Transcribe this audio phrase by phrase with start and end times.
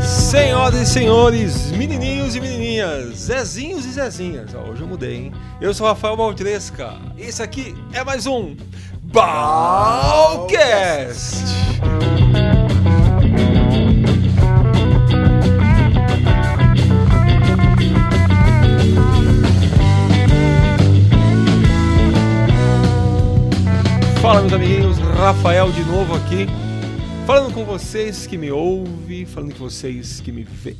[0.00, 4.54] Senhoras e senhores, menininhos e menininhas, Zezinhos e Zezinhas.
[4.54, 5.32] Ó, hoje eu mudei, hein?
[5.60, 6.94] Eu sou Rafael Baltresca.
[7.16, 8.56] Esse aqui é mais um
[9.02, 10.34] Balcast.
[24.24, 26.46] Fala, meus amiguinhos, Rafael de novo aqui.
[27.26, 30.74] Falando com vocês que me ouvem, falando com vocês que me vê.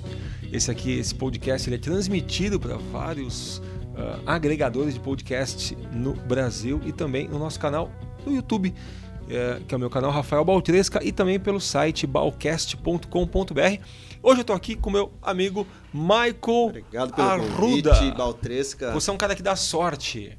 [0.51, 6.81] Esse aqui, esse podcast, ele é transmitido para vários uh, agregadores de podcast no Brasil
[6.87, 7.93] e também no nosso canal
[8.25, 8.73] no YouTube,
[9.29, 13.83] é, que é o meu canal Rafael Baltresca, e também pelo site balcast.com.br.
[14.23, 17.91] Hoje eu estou aqui com meu amigo Michael Obrigado pelo Arruda.
[17.91, 18.91] convite, Baltresca.
[18.93, 20.39] Você é um cara que dá sorte.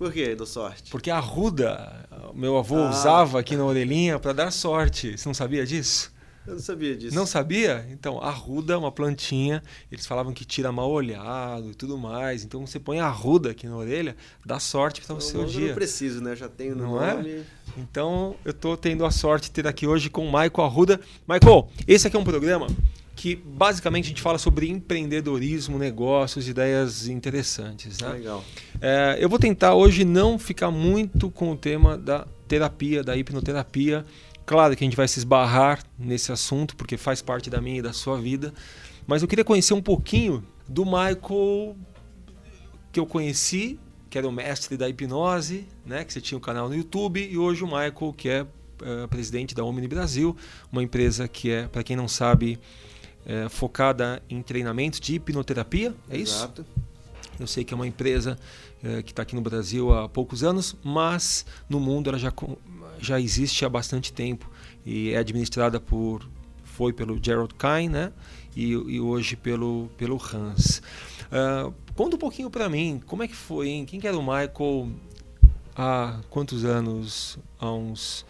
[0.00, 0.90] Por que dou sorte?
[0.90, 2.88] Porque a arruda, meu avô Ah.
[2.88, 5.18] usava aqui na orelhinha para dar sorte.
[5.18, 6.10] Você não sabia disso?
[6.46, 7.14] Eu não sabia disso.
[7.14, 7.86] Não sabia?
[7.90, 12.42] Então, arruda é uma plantinha, eles falavam que tira mal olhado e tudo mais.
[12.44, 15.46] Então, você põe a arruda aqui na orelha, dá sorte para o Então, seu eu
[15.46, 15.66] dia.
[15.68, 16.30] não preciso, né?
[16.32, 17.14] Eu já tenho no Não é?
[17.14, 17.44] nome.
[17.76, 20.98] Então, eu tô tendo a sorte de ter aqui hoje com o Michael Arruda.
[21.28, 22.68] Michael, esse aqui é um programa
[23.14, 27.98] que basicamente a gente fala sobre empreendedorismo, negócios, ideias interessantes.
[28.00, 28.08] Né?
[28.08, 28.44] Legal.
[28.80, 34.04] É, eu vou tentar hoje não ficar muito com o tema da terapia, da hipnoterapia.
[34.46, 37.82] Claro que a gente vai se esbarrar nesse assunto, porque faz parte da minha e
[37.82, 38.52] da sua vida.
[39.06, 41.76] Mas eu queria conhecer um pouquinho do Michael
[42.92, 46.04] que eu conheci, que era o mestre da hipnose, né?
[46.04, 48.46] que você tinha um canal no YouTube, e hoje o Michael, que é
[48.82, 50.34] eh, presidente da Omni Brasil,
[50.72, 52.58] uma empresa que é, para quem não sabe,
[53.24, 56.36] é, focada em treinamentos de hipnoterapia, é isso?
[56.36, 56.66] Exato.
[57.38, 58.38] Eu sei que é uma empresa
[58.82, 62.32] eh, que está aqui no Brasil há poucos anos, mas no mundo ela já,
[62.98, 64.50] já existe há bastante tempo
[64.84, 66.28] e é administrada por
[66.64, 68.12] foi pelo Gerald Kine, né?
[68.56, 70.82] E, e hoje pelo pelo Hans.
[71.30, 73.84] Ah, conta um pouquinho para mim, como é que foi, hein?
[73.86, 74.90] Quem que era o Michael
[75.76, 77.38] há quantos anos?
[77.58, 78.24] Há uns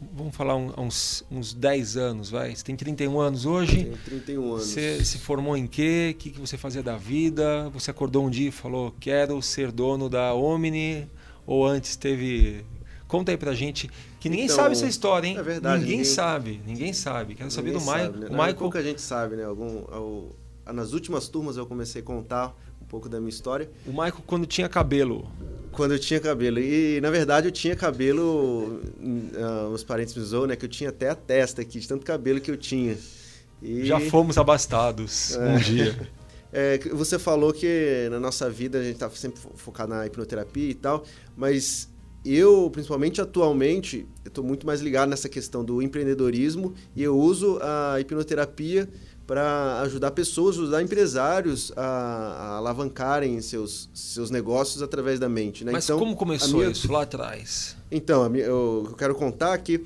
[0.00, 2.54] vamos falar um- uns uns 10 anos, vai.
[2.54, 3.84] Você tem 31 anos hoje?
[3.84, 4.66] Tenho 31 anos.
[4.66, 6.10] Você se formou em quê?
[6.14, 7.68] O que, que você fazia da vida?
[7.70, 11.08] Você acordou um dia e falou, quero ser dono da Omni?
[11.46, 12.64] Ou antes teve...
[13.08, 15.36] Conta aí pra gente, que ninguém Então, sabe essa história, hein?
[15.38, 17.34] é verdade, Ninguém, ninguém- sabe, ninguém sabe.
[17.36, 18.12] Quero saber Ninguém do Michael.
[18.12, 18.18] né?
[18.26, 18.54] O Não, Michael...
[18.56, 19.44] Pouca gente sabe, né?
[19.44, 22.52] Algum, ao- nas últimas turmas eu comecei a contar
[22.86, 23.68] um pouco da minha história.
[23.84, 25.28] O Michael quando tinha cabelo.
[25.72, 26.58] Quando eu tinha cabelo.
[26.60, 28.80] E, na verdade, eu tinha cabelo...
[29.36, 30.56] ah, os parentes me zoam, né?
[30.56, 32.96] Que eu tinha até a testa aqui, de tanto cabelo que eu tinha.
[33.60, 33.84] E...
[33.84, 35.94] Já fomos abastados um dia.
[36.52, 40.70] É, você falou que na nossa vida a gente tá sempre fo- focado na hipnoterapia
[40.70, 41.04] e tal,
[41.36, 41.86] mas
[42.34, 48.00] eu, principalmente atualmente, tô muito mais ligado nessa questão do empreendedorismo e eu uso a
[48.00, 48.88] hipnoterapia
[49.26, 55.72] para ajudar pessoas, ajudar empresários a, a alavancarem seus, seus negócios através da mente, né?
[55.72, 57.76] Mas Então, como começou minha- isso lá atrás?
[57.90, 59.84] então, minha- eu, eu quero contar que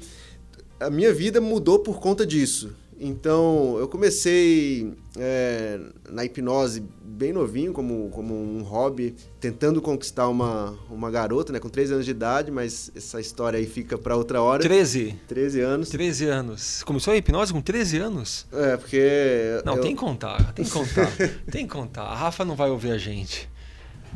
[0.79, 2.73] a minha vida mudou por conta disso.
[3.03, 5.81] Então, eu comecei é,
[6.11, 11.71] na hipnose bem novinho, como, como um hobby, tentando conquistar uma, uma garota, né, com
[11.71, 14.63] 13 anos de idade, mas essa história aí fica para outra hora.
[14.63, 15.17] 13.
[15.27, 15.89] 13 anos.
[15.89, 16.83] 13 anos.
[16.83, 18.47] Começou a hipnose com 13 anos?
[18.53, 19.63] É, porque.
[19.65, 21.11] Não, eu- tem que contar, tem que contar.
[21.51, 22.03] tem que contar.
[22.03, 23.49] A Rafa não vai ouvir a gente.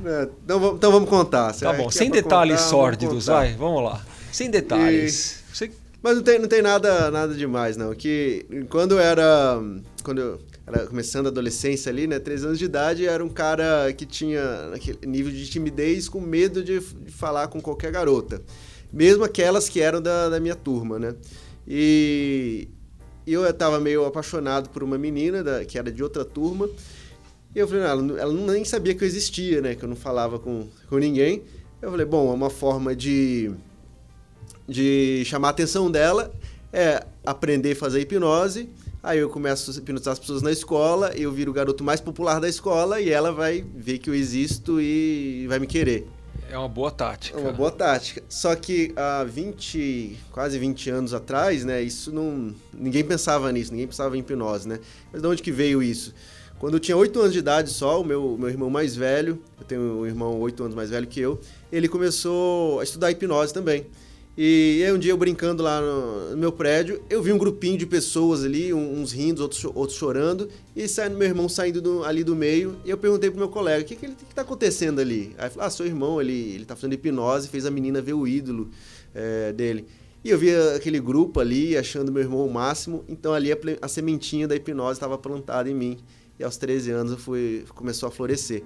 [0.04, 1.54] É, então, vamos, então vamos contar.
[1.54, 4.04] Tá bom, é sem pra detalhes contar, sórdidos, vai, vamos lá.
[4.30, 5.42] Sem detalhes.
[5.52, 5.70] Você-
[6.04, 7.94] Mas não tem, não tem nada, nada demais, não.
[7.94, 9.58] Que quando era.
[10.02, 12.18] Quando eu era começando a adolescência ali, né?
[12.18, 14.70] 13 anos de idade, era um cara que tinha
[15.06, 18.42] nível de timidez com medo de, de falar com qualquer garota.
[18.92, 21.14] Mesmo aquelas que eram da, da minha turma, né?
[21.66, 22.68] E
[23.26, 26.68] eu estava meio apaixonado por uma menina da- que era de outra turma.
[27.54, 29.74] E eu falei, não, ela, ela nem sabia que eu existia, né?
[29.74, 31.44] Que eu não falava com, com ninguém.
[31.80, 33.50] Eu falei, bom, é uma forma de
[34.68, 36.32] de chamar a atenção dela
[36.72, 38.68] é aprender a fazer hipnose.
[39.02, 42.40] Aí eu começo a hipnotizar as pessoas na escola, eu viro o garoto mais popular
[42.40, 46.08] da escola e ela vai ver que eu existo e vai me querer.
[46.50, 47.38] É uma boa tática.
[47.38, 48.22] É uma boa tática.
[48.28, 53.86] Só que há 20, quase 20 anos atrás, né, isso não ninguém pensava nisso, ninguém
[53.86, 54.78] pensava em hipnose, né?
[55.12, 56.14] Mas de onde que veio isso?
[56.58, 59.66] Quando eu tinha 8 anos de idade só, o meu, meu irmão mais velho, eu
[59.66, 61.38] tenho um irmão 8 anos mais velho que eu,
[61.70, 63.86] ele começou a estudar hipnose também.
[64.36, 67.86] E aí um dia eu brincando lá no, meu prédio, eu vi um grupinho de
[67.86, 72.76] pessoas ali, uns rindo, outros, outros chorando, e meu irmão saindo do, ali do meio,
[72.84, 75.36] e eu perguntei pro meu colega, o que que, ele, que tá acontecendo ali?
[75.38, 78.26] Aí falou, ah, seu irmão, ele, ele tá fazendo hipnose, fez a menina ver o
[78.26, 78.70] ídolo
[79.14, 79.86] é, dele.
[80.24, 83.86] E eu via aquele grupo ali, achando meu irmão o máximo, então ali a, a
[83.86, 85.98] sementinha da hipnose estava plantada em mim.
[86.40, 88.64] E aos 13 anos eu fui, começou a florescer.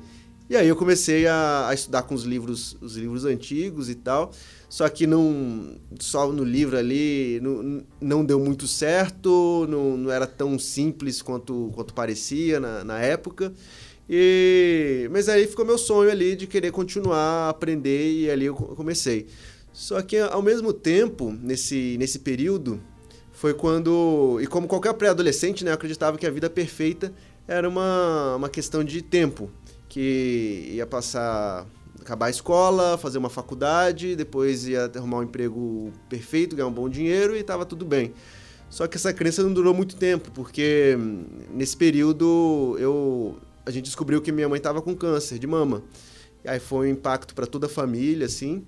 [0.51, 4.33] E aí eu comecei a, a, estudar com os livros, os livros antigos e tal.
[4.69, 10.27] Só que não só no livro ali não, não deu muito certo, não, não era
[10.27, 13.53] tão simples quanto, quanto parecia na, na época.
[14.09, 18.55] E, mas aí ficou meu sonho ali de querer continuar a aprender e ali eu
[18.55, 19.27] comecei.
[19.71, 22.81] Só que ao mesmo tempo, nesse, nesse período,
[23.33, 24.39] foi quando.
[24.41, 27.13] E como qualquer pré-adolescente, né, eu acreditava que a vida perfeita
[27.47, 29.51] era uma, uma questão de tempo
[29.89, 31.67] que ia passar
[32.01, 36.89] acabar a escola, fazer uma faculdade, depois ia arrumar um emprego perfeito, ganhar um bom
[36.89, 38.15] dinheiro e estava tudo bem.
[38.71, 43.85] Só que essa crença não durou muito tempo, porque hum, nesse período eu a gente
[43.85, 45.83] descobriu que minha mãe estava com câncer de mama.
[46.43, 48.65] E aí foi um impacto para toda a família, assim.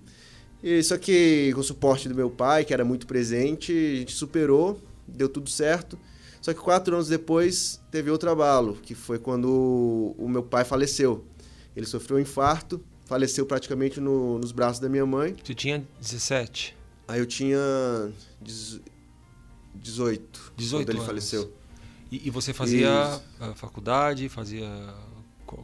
[0.63, 4.13] E só que com o suporte do meu pai, que era muito presente, a gente
[4.13, 4.79] superou,
[5.09, 5.99] deu tudo certo.
[6.41, 11.25] Só que quatro anos depois teve outro abalo, que foi quando o meu pai faleceu.
[11.77, 15.37] Ele sofreu um infarto, faleceu praticamente no, nos braços da minha mãe.
[15.45, 16.77] Você tinha 17?
[17.07, 17.59] Aí eu tinha
[19.75, 21.07] 18, 18 quando ele anos.
[21.07, 21.53] faleceu.
[22.11, 23.21] E, e você fazia
[23.55, 24.69] faculdade, fazia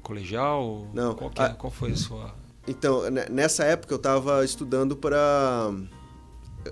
[0.03, 0.89] colegial?
[0.93, 1.15] Não.
[1.15, 2.35] Qual, é, qual foi a sua...
[2.69, 5.73] Então, nessa época eu estava estudando para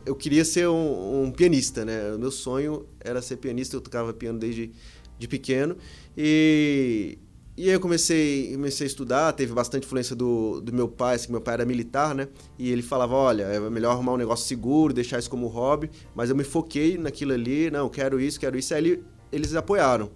[0.05, 2.13] eu queria ser um, um, pianista, né?
[2.15, 4.73] O meu sonho era ser pianista, eu tocava piano desde
[5.19, 5.77] de pequeno.
[6.17, 7.19] E,
[7.57, 11.31] e aí eu comecei, comecei a estudar, teve bastante influência do, do meu pai, assim,
[11.31, 12.29] meu pai era militar, né?
[12.59, 15.91] E ele falava, olha, é melhor arrumar um negócio seguro, deixar isso como hobby.
[16.15, 18.75] Mas eu me foquei naquilo ali, não, quero isso, quero isso.
[18.75, 20.11] Aí eles apoiaram.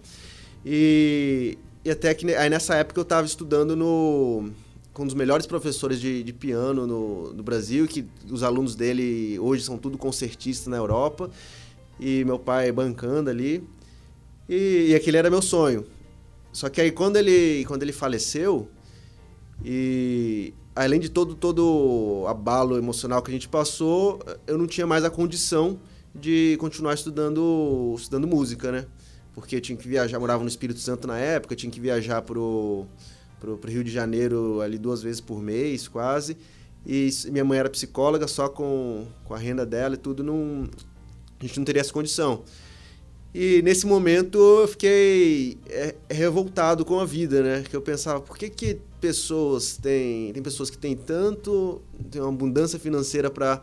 [0.65, 4.51] E, e até que aí nessa época eu estava estudando no
[5.03, 9.63] um dos melhores professores de, de piano no, no, Brasil, que os alunos dele hoje
[9.63, 11.29] são tudo concertistas na Europa,
[11.99, 13.63] e meu pai bancando ali.
[14.47, 15.85] E, e aquele era meu sonho.
[16.51, 18.67] Só que aí quando ele, quando ele faleceu,
[19.63, 25.03] e além de todo todo abalo emocional que a gente passou, eu não tinha mais
[25.03, 25.79] a condição
[26.15, 28.85] de continuar estudando estudando música, né?
[29.33, 32.87] Porque eu tinha que viajar, morava no Espírito Santo na época, tinha que viajar pro
[33.39, 36.37] pro, pro Rio de Janeiro ali duas vezes por mês, quase.
[36.85, 40.69] E minha mãe era psicóloga, só com, com a renda dela e tudo, não,
[41.39, 42.43] a gente não teria essa condição.
[43.33, 47.63] E nesse momento eu fiquei é, revoltado com a vida, né?
[47.69, 50.33] Que eu pensava, por que, que pessoas têm.
[50.33, 53.61] Tem pessoas que têm tanto, tem uma abundância financeira para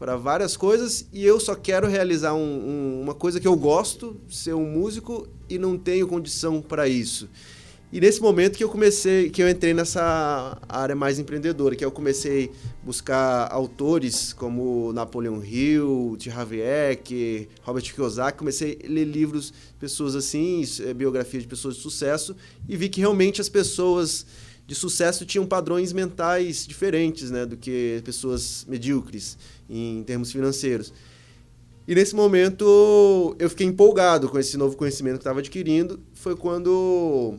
[0.00, 4.16] para várias coisas e eu só quero realizar um, um, uma coisa que eu gosto,
[4.30, 7.28] ser um músico e não tenho condição para isso.
[7.92, 11.90] E nesse momento que eu comecei, que eu entrei nessa área mais empreendedora, que eu
[11.90, 16.30] comecei a buscar autores como Napoleão Hill, T.
[16.30, 22.36] Havieck, Robert Kiyosaki, comecei a ler livros, pessoas assim, eh, biografias de pessoas de sucesso,
[22.68, 24.24] e vi que realmente as pessoas
[24.68, 29.36] de sucesso tinham padrões mentais diferentes, né, do que pessoas medíocres
[29.68, 30.92] em termos financeiros.
[31.88, 35.98] E nesse momento eu fiquei empolgado com esse novo conhecimento que estava adquirindo.
[36.14, 37.34] Foi quando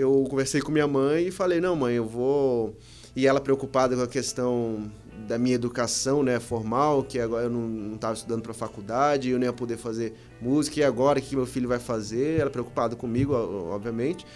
[0.00, 2.74] eu conversei com minha mãe e falei, não, mãe, eu vou.
[3.14, 4.90] E ela preocupada com a questão
[5.28, 9.46] da minha educação né, formal, que agora eu não estava estudando para faculdade, eu nem
[9.46, 12.40] ia poder fazer música, e agora o que meu filho vai fazer?
[12.40, 14.26] Ela preocupada comigo, obviamente.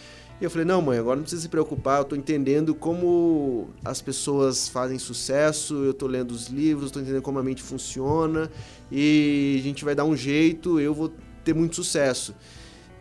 [0.41, 4.03] E eu falei, não, mãe, agora não precisa se preocupar, eu estou entendendo como as
[4.03, 8.51] pessoas fazem sucesso, eu estou lendo os livros, estou entendendo como a mente funciona,
[8.91, 11.13] e a gente vai dar um jeito, eu vou
[11.45, 12.35] ter muito sucesso.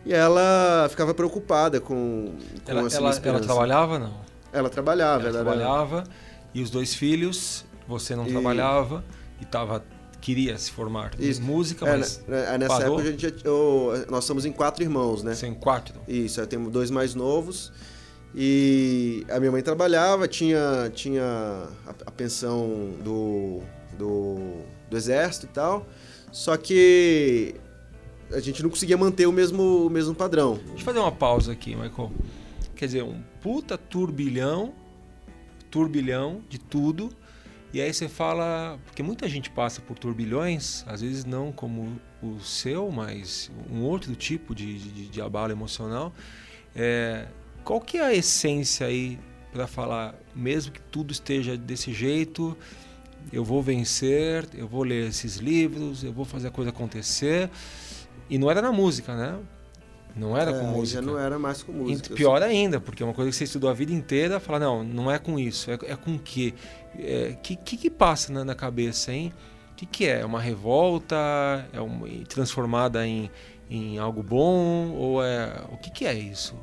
[0.04, 2.34] E ela ficava preocupada com,
[2.64, 4.14] com ela, essa ela, ela trabalhava, não?
[4.52, 5.28] Ela trabalhava.
[5.28, 5.96] Ela, ela trabalhava.
[5.98, 6.08] Era...
[6.52, 8.30] E os dois filhos, você não e...
[8.30, 9.04] trabalhava
[9.40, 9.84] e tava,
[10.20, 13.00] queria se formar em música, é, mas é, Nessa parou.
[13.00, 15.34] época, a gente, eu, nós somos em quatro irmãos, né?
[15.42, 16.00] Em quatro?
[16.06, 17.72] Isso, eu tenho dois mais novos.
[18.34, 21.22] E a minha mãe trabalhava, tinha, tinha
[21.86, 23.60] a, a pensão do,
[23.96, 25.86] do, do exército e tal.
[26.32, 27.54] Só que
[28.32, 30.54] a gente não conseguia manter o mesmo, o mesmo padrão.
[30.66, 32.12] Deixa eu fazer uma pausa aqui, Michael.
[32.74, 34.72] Quer dizer, um puta turbilhão,
[35.70, 37.10] turbilhão de tudo.
[37.72, 42.38] E aí você fala, porque muita gente passa por turbilhões, às vezes não como o
[42.40, 46.12] seu, mas um outro tipo de, de, de abalo emocional.
[46.74, 47.26] É,
[47.64, 49.18] qual que é a essência aí
[49.52, 52.56] para falar, mesmo que tudo esteja desse jeito,
[53.32, 57.48] eu vou vencer, eu vou ler esses livros, eu vou fazer a coisa acontecer.
[58.28, 59.38] E não era na música, né?
[60.16, 61.02] Não era É, com música.
[61.02, 62.14] Já não era mais com E música.
[62.14, 65.10] pior ainda, porque é uma coisa que você estudou a vida inteira, fala, não, não
[65.10, 66.54] é com isso, é, é com o quê?
[66.94, 69.32] O é, que, que que passa na, na cabeça, hein?
[69.72, 70.20] O que, que é?
[70.20, 71.16] É uma revolta?
[71.72, 73.28] É uma, transformada em,
[73.68, 74.92] em algo bom?
[74.92, 75.64] Ou é...
[75.72, 76.54] O que, que é isso?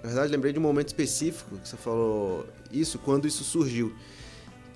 [0.00, 3.92] Na verdade, lembrei de um momento específico que você falou isso, quando isso surgiu.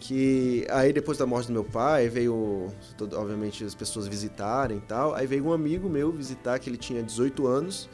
[0.07, 4.81] Que aí, depois da morte do meu pai, veio, todo- obviamente, as pessoas visitarem e
[4.83, 5.15] tal.
[5.15, 7.89] Aí veio um amigo meu visitar, que ele tinha 18 anos.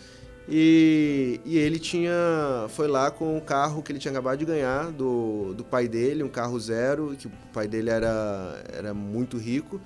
[0.48, 4.90] E, e ele tinha foi lá com um carro que ele tinha acabado de ganhar
[4.90, 9.80] do, do pai dele, um carro zero, que o pai dele era, era muito rico.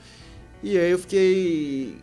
[0.62, 1.98] E aí eu fiquei.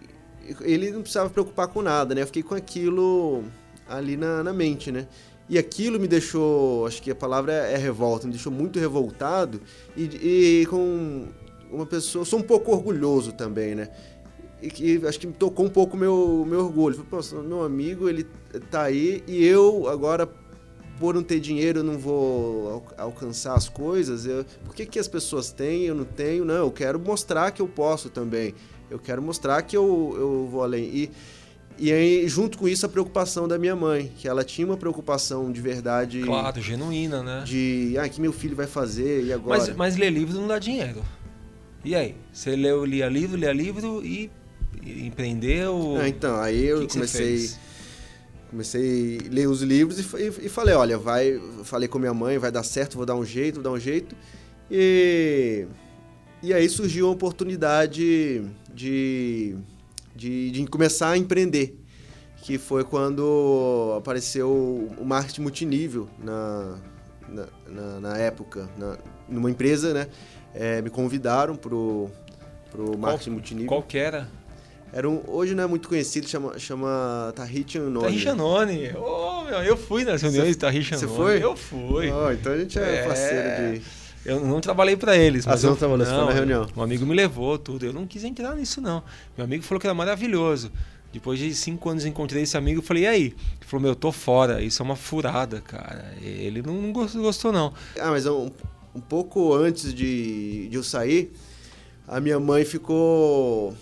[0.61, 2.21] Ele não precisava preocupar com nada, né?
[2.21, 3.43] Eu fiquei com aquilo
[3.89, 5.07] ali na, na mente, né?
[5.51, 9.59] E aquilo me deixou, acho que a palavra é, é revolta, me deixou muito revoltado
[9.97, 10.03] e,
[10.61, 11.27] e com
[11.69, 13.89] uma pessoa, sou um pouco orgulhoso também, né?
[14.61, 17.05] E que acho que me tocou um pouco meu meu orgulho.
[17.09, 18.25] Falei, meu amigo, ele
[18.69, 20.25] tá aí e eu agora
[20.97, 24.25] por não ter dinheiro não vou al- alcançar as coisas.
[24.25, 26.45] Eu, por que, que as pessoas têm e eu não tenho?
[26.45, 28.53] Não, eu quero mostrar que eu posso também.
[28.89, 30.83] Eu quero mostrar que eu, eu vou além.
[30.85, 31.11] E,
[31.77, 35.51] e aí, junto com isso, a preocupação da minha mãe, que ela tinha uma preocupação
[35.51, 36.21] de verdade.
[36.21, 37.43] Claro, genuína, né?
[37.45, 39.59] De, ah, que meu filho vai fazer e agora?
[39.59, 41.03] Mas, mas ler livro não dá dinheiro.
[41.83, 42.15] E aí?
[42.31, 44.29] Você leu, lia livro, lia livro e,
[44.83, 45.97] e empreendeu?
[45.99, 47.49] Ah, então, aí eu que comecei,
[48.49, 52.37] comecei a ler os livros e, e, e falei, olha, vai, falei com minha mãe,
[52.37, 54.15] vai dar certo, vou dar um jeito, vou dar um jeito.
[54.69, 55.65] E,
[56.43, 59.55] e aí surgiu a oportunidade de,
[60.15, 61.77] de, de começar a empreender,
[62.43, 64.49] que foi quando apareceu
[64.97, 66.77] o marketing multinível na,
[67.29, 68.97] na, na, na época, na,
[69.29, 70.07] numa empresa, né?
[70.53, 72.09] Eh, me convidaram pro,
[72.69, 73.67] pro marketing multinível.
[73.69, 74.27] Qual que era?
[74.93, 78.01] Era um, hoje não é muito conhecido, chama, chama Tahiti Unknown.
[78.03, 78.91] Tahi Janone.
[78.93, 81.15] Ô, meu, eu fui nas reuniões de Tahi você Janone.
[81.17, 81.41] foi?
[81.41, 82.11] Eu fui.
[82.11, 83.07] Oh, então a gente é, É.
[83.07, 84.00] parceiro de...
[84.25, 85.45] Eu não trabalhei pra eles.
[85.47, 86.67] Ah, mas você não eu- trabalhou, você foi na reunião.
[86.75, 87.85] Um amigo me levou, tudo.
[87.85, 89.03] Eu não quis entrar nisso, não.
[89.37, 90.71] Meu amigo falou que era maravilhoso.
[91.11, 93.23] Depois de cinco anos encontrei esse amigo e falei, e aí?
[93.23, 93.35] Ele
[93.65, 94.61] falou, meu, tô fora.
[94.61, 96.13] Isso é uma furada, cara.
[96.21, 97.73] Ele não, não gostou, não.
[97.99, 98.49] Ah, mas um,
[98.95, 101.33] um pouco antes de, de eu sair,
[102.07, 103.73] a minha mãe ficou...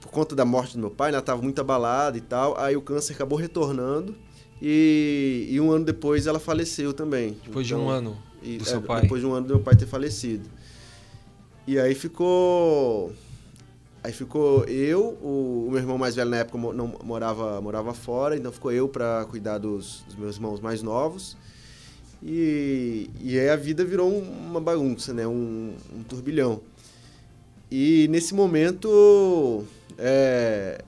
[0.00, 2.58] Por conta da morte do meu pai, ela estava muito abalada e tal.
[2.58, 4.14] Aí o câncer acabou retornando.
[4.60, 7.36] E, e um ano depois ela faleceu também.
[7.44, 8.16] Depois de Então, um ano
[8.46, 9.02] E, do é, seu pai.
[9.02, 10.48] Depois de um ano do meu pai ter falecido.
[11.66, 13.12] E aí ficou.
[14.04, 18.36] Aí ficou eu, o, o meu irmão mais velho na época não morava, morava fora,
[18.36, 21.36] então ficou eu para cuidar dos, dos meus irmãos mais novos.
[22.22, 25.26] E, e aí a vida virou um- uma bagunça, né?
[25.26, 26.60] Um, um turbilhão.
[27.68, 29.64] E nesse momento
[29.98, 30.80] é,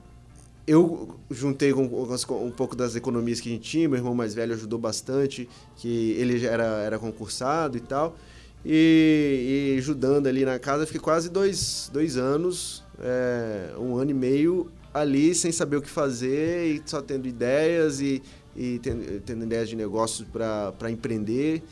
[0.69, 4.35] eu juntei com, com um pouco das economias que a gente tinha, meu irmão mais
[4.35, 8.15] velho ajudou bastante, que ele já era, era concursado e tal.
[8.63, 14.13] E, e ajudando ali na casa, fiquei quase dois, dois anos, é, um ano e
[14.13, 18.21] meio ali sem saber o que fazer e só tendo ideias e,
[18.55, 21.63] e tendo, tendo ideias de negócios para empreender,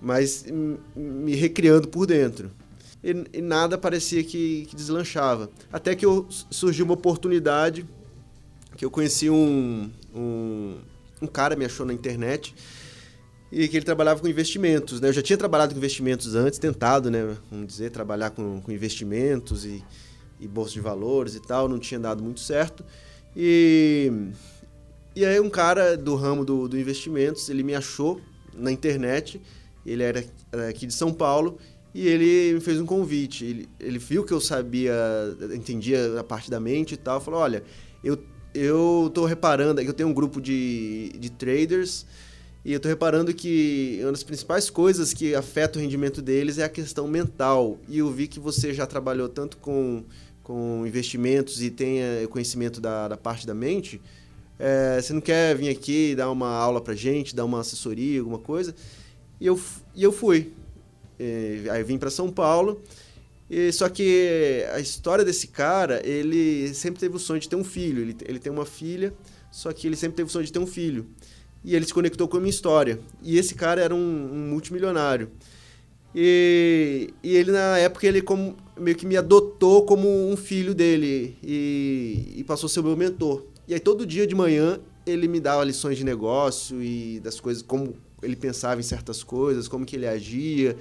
[0.00, 0.46] mas
[0.94, 2.50] me recriando por dentro.
[3.04, 5.50] E, e nada parecia que, que deslanchava.
[5.70, 7.86] Até que eu, surgiu uma oportunidade
[8.76, 10.78] que eu conheci um, um,
[11.22, 12.54] um cara, me achou na internet,
[13.50, 15.08] e que ele trabalhava com investimentos, né?
[15.08, 17.36] Eu já tinha trabalhado com investimentos antes, tentado, né?
[17.50, 19.82] Vamos dizer, trabalhar com, com investimentos e,
[20.40, 22.84] e bolsa de valores e tal, não tinha dado muito certo.
[23.34, 24.12] E,
[25.14, 28.20] e aí um cara do ramo do, do investimentos, ele me achou
[28.52, 29.40] na internet,
[29.84, 30.24] ele era
[30.68, 31.58] aqui de São Paulo,
[31.94, 33.44] e ele me fez um convite.
[33.44, 34.92] Ele, ele viu que eu sabia,
[35.54, 37.62] entendia a parte da mente e tal, falou, olha,
[38.04, 38.18] eu,
[38.56, 42.06] eu tô reparando, que eu tenho um grupo de, de traders,
[42.64, 46.64] e eu tô reparando que uma das principais coisas que afeta o rendimento deles é
[46.64, 47.78] a questão mental.
[47.88, 50.02] E eu vi que você já trabalhou tanto com,
[50.42, 54.00] com investimentos e tem conhecimento da, da parte da mente.
[54.58, 58.38] É, você não quer vir aqui dar uma aula pra gente, dar uma assessoria, alguma
[58.38, 58.74] coisa?
[59.40, 59.60] E eu,
[59.94, 60.52] e eu fui.
[61.20, 62.82] É, aí eu vim para São Paulo.
[63.48, 67.64] E, só que a história desse cara, ele sempre teve o sonho de ter um
[67.64, 68.02] filho.
[68.02, 69.14] Ele, ele tem uma filha,
[69.50, 71.06] só que ele sempre teve o sonho de ter um filho.
[71.64, 73.00] E ele se conectou com a minha história.
[73.22, 75.30] E esse cara era um, um multimilionário.
[76.14, 81.36] E, e ele, na época, ele como, meio que me adotou como um filho dele.
[81.42, 83.44] E, e passou a ser o meu mentor.
[83.68, 87.62] E aí, todo dia de manhã, ele me dava lições de negócio e das coisas,
[87.62, 90.76] como ele pensava em certas coisas, como que ele agia.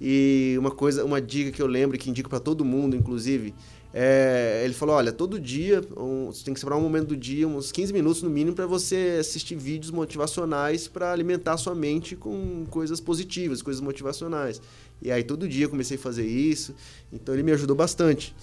[0.00, 3.54] E uma coisa, uma dica que eu lembro que indico para todo mundo, inclusive,
[3.98, 7.48] é, ele falou: olha, todo dia, um, você tem que separar um momento do dia,
[7.48, 12.66] uns 15 minutos no mínimo, para você assistir vídeos motivacionais para alimentar sua mente com
[12.68, 14.60] coisas positivas, coisas motivacionais.
[15.00, 16.74] E aí todo dia eu comecei a fazer isso,
[17.10, 18.34] então ele me ajudou bastante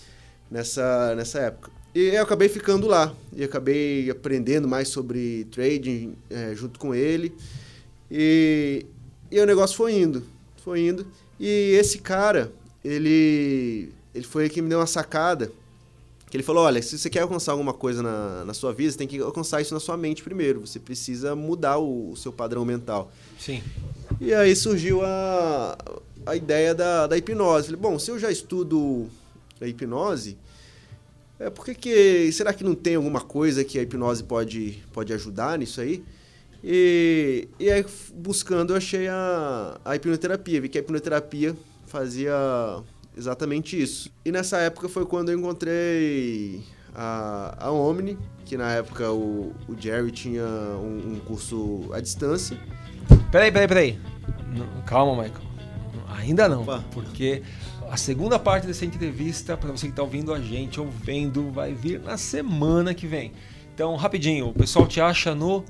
[0.50, 1.72] nessa, nessa época.
[1.94, 7.32] E eu acabei ficando lá, e acabei aprendendo mais sobre trading é, junto com ele.
[8.10, 8.88] E,
[9.30, 10.24] e o negócio foi indo,
[10.64, 11.06] foi indo.
[11.40, 12.52] E esse cara,
[12.84, 15.52] ele, ele foi que me deu uma sacada.
[16.30, 18.98] Que ele falou: olha, se você quer alcançar alguma coisa na, na sua vida, você
[18.98, 20.62] tem que alcançar isso na sua mente primeiro.
[20.62, 23.12] Você precisa mudar o, o seu padrão mental.
[23.40, 23.62] Sim.
[24.20, 25.78] E aí surgiu a,
[26.26, 27.68] a ideia da, da hipnose.
[27.68, 29.08] Falei, bom, se eu já estudo
[29.62, 30.38] a hipnose,
[31.40, 35.14] é, por que, que será que não tem alguma coisa que a hipnose pode, pode
[35.14, 36.04] ajudar nisso aí?
[36.64, 40.62] E, e aí, buscando, eu achei a, a hipnoterapia.
[40.62, 41.56] Vi que a hipnoterapia
[41.86, 42.34] fazia
[43.18, 44.10] exatamente isso.
[44.24, 46.64] E nessa época foi quando eu encontrei
[46.96, 52.58] a, a Omni, que na época o, o Jerry tinha um, um curso à distância.
[53.32, 54.00] Peraí, peraí, peraí.
[54.86, 55.54] Calma, Michael.
[56.18, 56.84] Ainda não, Opa.
[56.92, 57.42] porque
[57.90, 62.00] a segunda parte dessa entrevista, para você que está ouvindo a gente, ouvindo, vai vir
[62.00, 63.34] na semana que vem.
[63.74, 65.66] Então, rapidinho, o pessoal te acha no.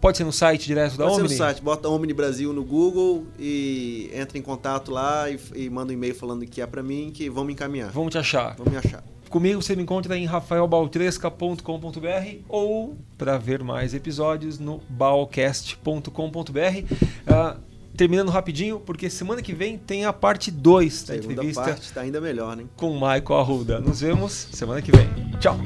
[0.00, 1.22] Pode ser no site direto da Pode Omni?
[1.24, 5.38] Pode ser no site, bota Omni Brasil no Google e entra em contato lá e,
[5.54, 7.90] e manda um e-mail falando que é para mim, que vão me encaminhar.
[7.90, 8.56] Vão te achar.
[8.56, 9.04] Vão me achar.
[9.28, 16.10] Comigo você me encontra em rafaelbaltresca.com.br ou para ver mais episódios no balcast.com.br.
[16.10, 17.60] Uh,
[17.96, 21.62] terminando rapidinho, porque semana que vem tem a parte 2 da Segunda entrevista.
[21.62, 22.64] parte tá ainda melhor, né?
[22.76, 23.78] Com o Michael Arruda.
[23.78, 25.06] Nos vemos semana que vem.
[25.38, 25.56] Tchau!